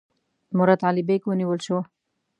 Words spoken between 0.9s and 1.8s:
بیګ ونیول شو.